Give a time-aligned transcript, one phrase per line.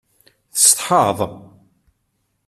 [0.53, 1.19] Tessetḥaḍ?